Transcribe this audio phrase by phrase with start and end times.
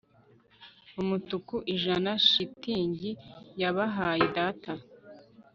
[1.01, 3.11] umutuku ijana-shitingi.
[3.61, 4.71] yabahaye data